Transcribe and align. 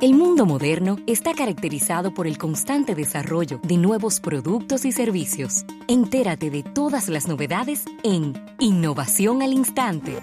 El 0.00 0.14
mundo 0.14 0.46
moderno 0.46 0.96
está 1.06 1.34
caracterizado 1.34 2.14
por 2.14 2.26
el 2.26 2.38
constante 2.38 2.94
desarrollo 2.94 3.60
de 3.62 3.76
nuevos 3.76 4.18
productos 4.18 4.86
y 4.86 4.92
servicios. 4.92 5.66
Entérate 5.88 6.48
de 6.48 6.62
todas 6.62 7.10
las 7.10 7.28
novedades 7.28 7.84
en 8.02 8.32
Innovación 8.58 9.42
al 9.42 9.52
Instante. 9.52 10.22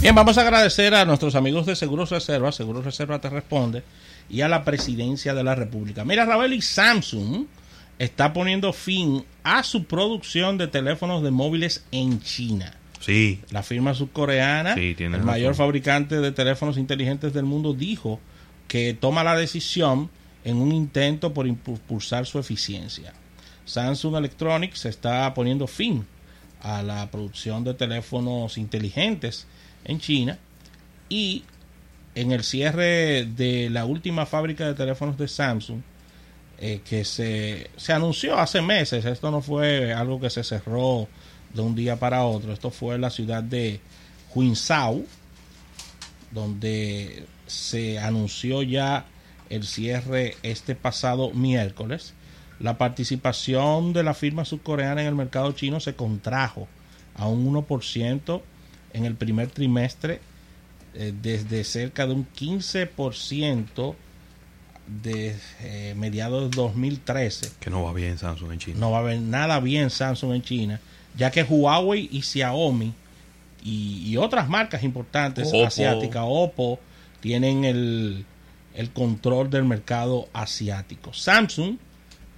Bien, 0.00 0.14
vamos 0.14 0.38
a 0.38 0.42
agradecer 0.42 0.94
a 0.94 1.04
nuestros 1.04 1.34
amigos 1.34 1.66
de 1.66 1.74
Seguros 1.74 2.10
Reserva, 2.10 2.52
Seguros 2.52 2.84
Reserva 2.84 3.20
te 3.20 3.28
responde, 3.28 3.82
y 4.30 4.42
a 4.42 4.48
la 4.48 4.64
presidencia 4.64 5.34
de 5.34 5.42
la 5.42 5.56
República. 5.56 6.04
Mira, 6.04 6.24
Ravel 6.24 6.52
y 6.52 6.62
Samsung 6.62 7.46
está 7.98 8.32
poniendo 8.32 8.72
fin 8.72 9.24
a 9.42 9.64
su 9.64 9.84
producción 9.86 10.56
de 10.56 10.68
teléfonos 10.68 11.24
de 11.24 11.32
móviles 11.32 11.84
en 11.90 12.22
China. 12.22 12.76
Sí. 13.00 13.40
La 13.50 13.64
firma 13.64 13.92
subcoreana, 13.92 14.76
Sí, 14.76 14.94
el 14.98 15.24
mayor 15.24 15.56
fabricante 15.56 16.20
de 16.20 16.30
teléfonos 16.30 16.78
inteligentes 16.78 17.32
del 17.32 17.44
mundo, 17.44 17.74
dijo 17.74 18.20
que 18.68 18.94
toma 18.94 19.24
la 19.24 19.36
decisión 19.36 20.10
en 20.44 20.58
un 20.58 20.70
intento 20.70 21.34
por 21.34 21.48
impulsar 21.48 22.24
su 22.24 22.38
eficiencia. 22.38 23.14
Samsung 23.64 24.14
Electronics 24.14 24.84
está 24.84 25.34
poniendo 25.34 25.66
fin 25.66 26.06
a 26.62 26.82
la 26.82 27.10
producción 27.10 27.64
de 27.64 27.74
teléfonos 27.74 28.58
inteligentes 28.58 29.46
en 29.84 30.00
China 30.00 30.38
y 31.08 31.44
en 32.14 32.32
el 32.32 32.42
cierre 32.42 33.24
de 33.24 33.70
la 33.70 33.84
última 33.84 34.26
fábrica 34.26 34.66
de 34.66 34.74
teléfonos 34.74 35.16
de 35.16 35.28
Samsung 35.28 35.80
eh, 36.58 36.80
que 36.84 37.04
se, 37.04 37.70
se 37.76 37.92
anunció 37.92 38.38
hace 38.38 38.60
meses, 38.60 39.04
esto 39.04 39.30
no 39.30 39.40
fue 39.40 39.92
algo 39.92 40.20
que 40.20 40.28
se 40.28 40.42
cerró 40.42 41.06
de 41.54 41.62
un 41.62 41.74
día 41.74 41.96
para 41.96 42.24
otro, 42.24 42.52
esto 42.52 42.70
fue 42.70 42.96
en 42.96 43.02
la 43.02 43.10
ciudad 43.10 43.42
de 43.42 43.80
Huinzhou, 44.34 45.06
donde 46.32 47.24
se 47.46 47.98
anunció 47.98 48.62
ya 48.62 49.06
el 49.48 49.64
cierre 49.64 50.36
este 50.42 50.74
pasado 50.74 51.30
miércoles. 51.30 52.14
La 52.60 52.76
participación 52.76 53.92
de 53.92 54.02
la 54.02 54.14
firma 54.14 54.44
subcoreana 54.44 55.02
en 55.02 55.08
el 55.08 55.14
mercado 55.14 55.52
chino 55.52 55.80
se 55.80 55.94
contrajo 55.94 56.66
a 57.14 57.26
un 57.26 57.52
1% 57.52 58.40
en 58.94 59.04
el 59.04 59.14
primer 59.14 59.48
trimestre, 59.48 60.20
eh, 60.94 61.12
desde 61.22 61.62
cerca 61.64 62.06
de 62.06 62.14
un 62.14 62.26
15% 62.36 63.94
de 65.02 65.36
eh, 65.60 65.94
mediados 65.96 66.50
de 66.50 66.56
2013. 66.56 67.50
Que 67.60 67.70
no 67.70 67.82
va 67.84 67.92
bien 67.92 68.18
Samsung 68.18 68.52
en 68.52 68.58
China. 68.58 68.78
No 68.80 68.90
va 68.90 68.98
a 68.98 69.00
haber 69.00 69.20
nada 69.20 69.60
bien 69.60 69.90
Samsung 69.90 70.34
en 70.34 70.42
China, 70.42 70.80
ya 71.16 71.30
que 71.30 71.42
Huawei 71.42 72.08
y 72.10 72.22
Xiaomi 72.22 72.94
y, 73.62 74.02
y 74.06 74.16
otras 74.16 74.48
marcas 74.48 74.82
importantes 74.82 75.48
Oppo. 75.48 75.66
asiáticas, 75.66 76.24
Oppo, 76.26 76.80
tienen 77.20 77.64
el, 77.64 78.24
el 78.74 78.90
control 78.90 79.50
del 79.50 79.64
mercado 79.64 80.28
asiático. 80.32 81.12
Samsung, 81.12 81.76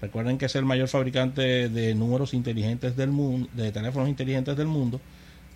recuerden 0.01 0.39
que 0.39 0.47
es 0.47 0.55
el 0.57 0.65
mayor 0.65 0.89
fabricante 0.89 1.69
de 1.69 1.95
números 1.95 2.35
inteligentes 2.35 2.97
del 2.97 3.11
mundo, 3.11 3.49
de 3.53 3.71
teléfonos 3.73 4.09
inteligentes 4.09 4.57
del 4.57 4.67
mundo, 4.67 5.01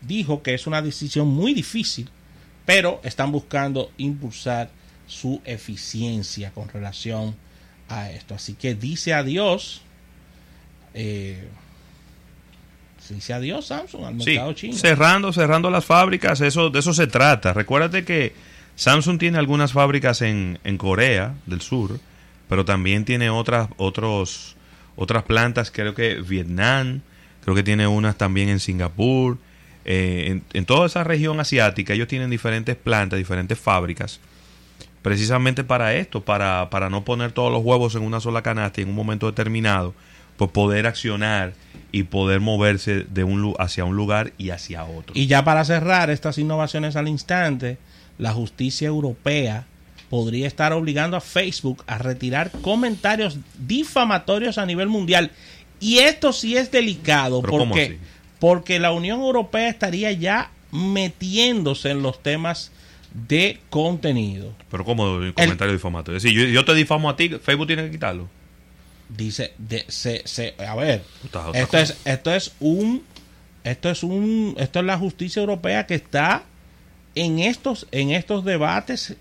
dijo 0.03 0.43
que 0.43 0.55
es 0.55 0.67
una 0.67 0.83
decisión 0.83 1.29
muy 1.29 1.55
difícil, 1.55 2.09
pero 2.67 3.01
están 3.05 3.33
buscando 3.33 3.91
impulsar 3.99 4.71
su 5.07 5.41
eficiencia 5.45 6.51
con 6.53 6.69
relación 6.69 7.35
a 7.89 8.11
esto. 8.11 8.35
Así 8.35 8.55
que 8.55 8.75
dice 8.75 9.13
adiós. 9.15 9.83
Eh, 10.95 11.47
dice 13.09 13.35
adiós 13.35 13.67
Samsung 13.67 14.05
al 14.05 14.21
Sí, 14.21 14.31
mercado 14.31 14.53
chino. 14.55 14.75
cerrando, 14.77 15.33
cerrando 15.33 15.71
las 15.71 15.85
fábricas, 15.85 16.41
eso, 16.41 16.71
de 16.71 16.79
eso 16.79 16.95
se 16.95 17.07
trata. 17.07 17.53
Recuérdate 17.53 18.05
que 18.05 18.33
Samsung 18.77 19.19
tiene 19.19 19.39
algunas 19.39 19.73
fábricas 19.73 20.23
en, 20.23 20.59
en 20.65 20.79
Corea 20.79 21.35
del 21.47 21.61
Sur, 21.61 22.01
pero 22.49 22.65
también 22.65 23.05
tiene 23.05 23.31
otras, 23.31 23.69
otros, 23.77 24.57
otras 24.97 25.25
plantas, 25.25 25.71
creo 25.71 25.95
que 25.95 26.17
Vietnam, 26.17 27.01
creo 27.43 27.55
que 27.55 27.63
tiene 27.63 27.87
unas 27.87 28.17
también 28.17 28.49
en 28.49 28.61
Singapur. 28.61 29.39
Eh, 29.85 30.41
en, 30.53 30.65
toda 30.65 30.87
esa 30.87 31.05
región 31.05 31.41
asiática 31.41 31.93
ellos 31.93 32.09
tienen 32.09 32.31
diferentes 32.31 32.77
plantas, 32.77 33.19
diferentes 33.19 33.59
fábricas, 33.59 34.21
precisamente 35.03 35.63
para 35.63 35.95
esto, 35.95 36.23
para, 36.23 36.71
para 36.71 36.89
no 36.89 37.05
poner 37.05 37.33
todos 37.33 37.53
los 37.53 37.63
huevos 37.63 37.95
en 37.95 38.03
una 38.03 38.21
sola 38.21 38.43
canasta 38.43 38.81
en 38.81 38.89
un 38.89 38.95
momento 38.95 39.27
determinado, 39.27 39.95
pues 40.37 40.51
poder 40.51 40.87
accionar 40.87 41.53
y 41.93 42.05
poder 42.05 42.41
moverse 42.41 43.05
de 43.09 43.25
un 43.25 43.55
hacia 43.59 43.85
un 43.85 43.95
lugar 43.95 44.33
y 44.39 44.51
hacia 44.51 44.85
otro. 44.85 45.13
Y 45.15 45.27
ya 45.27 45.45
para 45.45 45.65
cerrar 45.65 46.11
estas 46.11 46.39
innovaciones 46.39 46.97
al 46.97 47.09
instante, 47.09 47.79
la 48.19 48.33
justicia 48.33 48.89
europea 48.89 49.67
podría 50.15 50.47
estar 50.47 50.73
obligando 50.73 51.17
a 51.17 51.21
Facebook 51.21 51.83
a 51.89 51.99
retirar 51.99 52.53
comentarios 52.63 53.37
difamatorios 53.59 54.59
a 54.59 54.65
nivel 54.65 54.87
mundial. 54.87 55.33
Y 55.81 55.99
esto 55.99 56.33
sí 56.33 56.57
es 56.57 56.71
delicado 56.71 57.41
¿Pero 57.41 57.51
cómo 57.51 57.75
porque, 57.75 57.99
porque 58.39 58.79
la 58.79 58.93
Unión 58.93 59.19
Europea 59.23 59.69
estaría 59.69 60.13
ya 60.13 60.53
metiéndose 60.71 61.91
en 61.91 62.03
los 62.03 62.23
temas 62.23 62.71
de 63.13 63.59
contenido. 63.71 64.55
Pero 64.71 64.85
como 64.85 65.17
el 65.17 65.35
comentario 65.35 65.73
difamatorio. 65.73 66.19
Es 66.19 66.23
decir, 66.23 66.39
yo, 66.39 66.47
yo 66.47 66.65
te 66.65 66.75
difamo 66.75 67.11
a 67.11 67.17
ti, 67.17 67.31
Facebook 67.31 67.67
tiene 67.67 67.83
que 67.87 67.91
quitarlo. 67.91 68.29
Dice, 69.09 69.53
de, 69.59 69.85
se, 69.89 70.23
se, 70.27 70.55
a 70.65 70.77
ver, 70.77 71.03
Puta, 71.23 71.51
esto 71.55 71.67
cosa. 71.67 71.83
es, 71.83 71.97
esto 72.05 72.33
es 72.33 72.53
un, 72.61 73.03
esto 73.65 73.91
es 73.91 74.05
un, 74.05 74.55
esto 74.59 74.79
es 74.79 74.85
la 74.85 74.97
justicia 74.97 75.41
europea 75.41 75.89
que 75.89 75.97
está 75.97 76.45
en 77.17 77.41
estos, 77.41 77.89
en 77.91 78.13
estos 78.13 78.45
debates, 78.45 79.17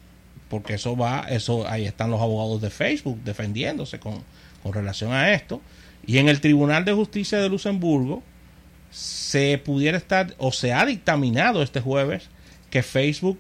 porque 0.53 0.75
eso 0.75 0.96
va, 0.96 1.25
eso, 1.31 1.68
ahí 1.68 1.88
están 1.88 2.12
los 2.12 2.22
abogados 2.22 2.62
de 2.62 2.69
Facebook 2.69 3.19
defendiéndose 3.24 4.00
con, 4.00 4.24
con 4.62 4.72
relación 4.72 5.12
a 5.12 5.34
esto, 5.34 5.62
y 6.06 6.19
en 6.19 6.30
el 6.30 6.41
Tribunal 6.41 6.86
de 6.86 6.94
Justicia 6.94 7.40
de 7.40 7.50
Luxemburgo 7.50 8.22
se 8.91 9.58
pudiera 9.58 9.97
estar, 9.97 10.36
o 10.38 10.52
se 10.52 10.72
ha 10.72 10.86
dictaminado 10.86 11.64
este 11.64 11.81
jueves, 11.81 12.30
que 12.69 12.84
Facebook 12.84 13.40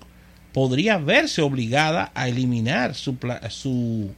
podría 0.53 0.97
verse 0.97 1.43
obligada 1.43 2.11
a 2.15 2.27
eliminar 2.27 2.95
su, 2.95 3.15
su, 3.49 4.11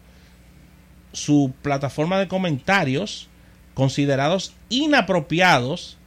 su 1.12 1.54
plataforma 1.62 2.18
de 2.18 2.30
comentarios 2.30 3.28
considerados 3.74 4.54
inapropiados 4.70 5.98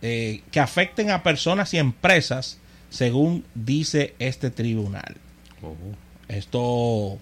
eh, 0.00 0.40
que 0.50 0.60
afecten 0.60 1.10
a 1.10 1.22
personas 1.22 1.74
y 1.74 1.76
empresas, 1.76 2.56
según 2.88 3.44
dice 3.54 4.14
este 4.18 4.48
tribunal. 4.48 5.18
Oh. 5.62 5.74
Esto, 6.28 7.18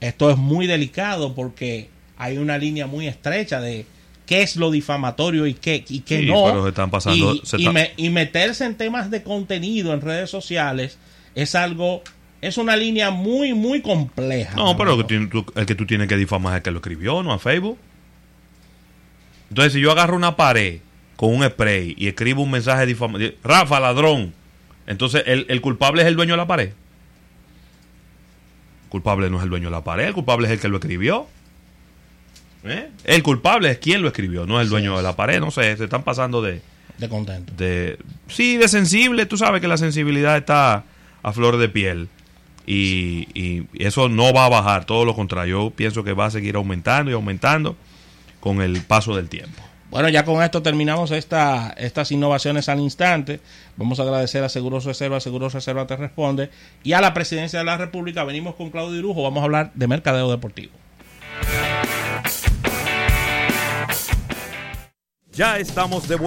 esto 0.00 0.30
es 0.30 0.36
muy 0.36 0.66
delicado 0.66 1.34
porque 1.34 1.88
hay 2.16 2.38
una 2.38 2.58
línea 2.58 2.86
muy 2.86 3.06
estrecha 3.06 3.60
de 3.60 3.86
qué 4.26 4.42
es 4.42 4.56
lo 4.56 4.70
difamatorio 4.70 5.46
y 5.46 5.54
qué, 5.54 5.84
y 5.88 6.00
qué 6.00 6.20
Sí, 6.20 6.26
no. 6.26 6.44
pero 6.44 6.62
se 6.62 6.68
están 6.70 6.90
pasando- 6.90 7.34
y, 7.34 7.40
se 7.44 7.56
y 7.58 7.60
está- 7.62 7.72
me- 7.72 7.92
y 7.96 8.10
meterse 8.10 8.64
en 8.64 8.76
temas 8.76 9.10
de 9.10 9.22
contenido 9.22 9.92
en 9.92 10.00
redes 10.00 10.30
sociales 10.30 10.98
es 11.34 11.54
algo, 11.54 12.02
es 12.40 12.56
una 12.58 12.76
línea 12.76 13.10
muy, 13.10 13.54
muy 13.54 13.80
compleja. 13.82 14.54
No, 14.56 14.76
pero 14.76 14.94
el 15.00 15.06
que, 15.06 15.26
tú- 15.26 15.46
el 15.56 15.66
que 15.66 15.74
tú 15.74 15.86
tienes 15.86 16.06
que 16.08 16.16
difamar 16.16 16.52
es 16.54 16.56
el 16.58 16.62
que 16.62 16.70
lo 16.70 16.78
escribió, 16.78 17.22
no 17.22 17.32
a 17.32 17.38
Facebook. 17.38 17.78
Entonces, 19.50 19.72
si 19.74 19.80
yo 19.80 19.90
agarro 19.92 20.16
una 20.16 20.36
pared 20.36 20.80
con 21.16 21.34
un 21.34 21.44
spray 21.44 21.94
y 21.96 22.08
escribo 22.08 22.42
un 22.42 22.50
mensaje 22.50 22.86
difamatorio, 22.86 23.34
Rafa, 23.42 23.78
ladrón, 23.80 24.32
entonces 24.86 25.22
el, 25.26 25.46
el 25.48 25.60
culpable 25.60 26.02
es 26.02 26.08
el 26.08 26.16
dueño 26.16 26.32
de 26.34 26.38
la 26.38 26.46
pared. 26.46 26.70
El 28.94 29.00
culpable 29.00 29.28
no 29.28 29.38
es 29.38 29.42
el 29.42 29.50
dueño 29.50 29.66
de 29.66 29.72
la 29.72 29.82
pared, 29.82 30.06
el 30.06 30.14
culpable 30.14 30.46
es 30.46 30.52
el 30.52 30.60
que 30.60 30.68
lo 30.68 30.76
escribió. 30.76 31.26
¿Eh? 32.62 32.90
El 33.02 33.24
culpable 33.24 33.68
es 33.72 33.78
quien 33.78 34.02
lo 34.02 34.08
escribió, 34.08 34.46
no 34.46 34.60
es 34.60 34.64
el 34.66 34.70
dueño 34.70 34.96
de 34.96 35.02
la 35.02 35.16
pared. 35.16 35.40
No 35.40 35.50
sé, 35.50 35.76
se 35.76 35.82
están 35.82 36.04
pasando 36.04 36.40
de, 36.40 36.62
de 36.98 37.08
contento. 37.08 37.52
de 37.56 37.98
sí 38.28 38.56
de 38.56 38.68
sensible 38.68 39.26
tú 39.26 39.36
sabes 39.36 39.60
que 39.60 39.66
la 39.66 39.76
sensibilidad 39.78 40.36
está 40.36 40.84
a 41.24 41.32
flor 41.32 41.56
de 41.56 41.68
piel 41.68 42.08
y, 42.66 43.26
y 43.34 43.66
eso 43.74 44.08
no 44.08 44.32
va 44.32 44.46
a 44.46 44.48
bajar 44.48 44.84
todo 44.84 45.04
lo 45.04 45.14
contrario 45.14 45.64
yo 45.64 45.70
pienso 45.70 46.04
que 46.04 46.12
va 46.12 46.26
a 46.26 46.30
seguir 46.30 46.54
aumentando 46.54 47.10
y 47.10 47.14
aumentando 47.14 47.76
con 48.38 48.62
el 48.62 48.80
paso 48.82 49.16
del 49.16 49.28
tiempo 49.28 49.60
Bueno, 49.94 50.08
ya 50.08 50.24
con 50.24 50.42
esto 50.42 50.60
terminamos 50.60 51.12
esta, 51.12 51.72
estas 51.76 52.10
innovaciones 52.10 52.68
al 52.68 52.80
instante. 52.80 53.38
Vamos 53.76 54.00
a 54.00 54.02
agradecer 54.02 54.42
a 54.42 54.48
Seguros 54.48 54.84
Reserva, 54.84 55.20
Seguros 55.20 55.54
Reserva 55.54 55.86
te 55.86 55.94
responde. 55.94 56.50
Y 56.82 56.94
a 56.94 57.00
la 57.00 57.14
presidencia 57.14 57.60
de 57.60 57.64
la 57.64 57.76
República, 57.76 58.24
venimos 58.24 58.56
con 58.56 58.70
Claudio 58.70 58.98
Irujo, 58.98 59.22
vamos 59.22 59.42
a 59.42 59.44
hablar 59.44 59.70
de 59.72 59.86
mercadeo 59.86 60.28
deportivo. 60.32 60.72
Ya 65.30 65.58
estamos 65.58 66.08
de 66.08 66.16
vuelta. 66.16 66.22